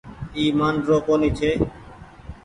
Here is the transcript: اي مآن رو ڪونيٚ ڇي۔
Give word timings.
اي 0.35 0.43
مآن 0.57 0.75
رو 0.87 0.97
ڪونيٚ 1.07 1.35
ڇي۔ 1.37 1.51